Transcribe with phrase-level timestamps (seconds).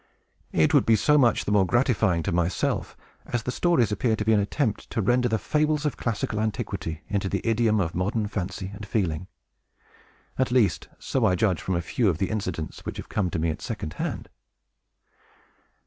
[0.51, 4.25] It would be so much the more gratifying to myself, as the stories appear to
[4.25, 8.25] be an attempt to render the fables of classical antiquity into the idiom of modern
[8.25, 9.27] fancy and feeling.
[10.39, 13.37] At least, so I judge from a few of the incidents which have come to
[13.37, 14.27] me at second hand."